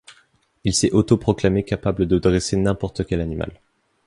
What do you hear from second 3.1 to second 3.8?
animal.